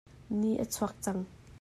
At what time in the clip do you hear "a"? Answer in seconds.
0.63-0.65